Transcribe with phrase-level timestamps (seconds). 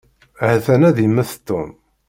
[0.47, 1.69] Ha-t-an ad immet Tom.